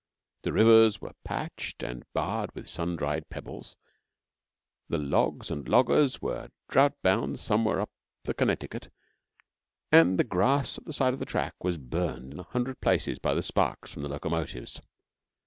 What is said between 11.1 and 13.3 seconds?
of the track was burned in a hundred places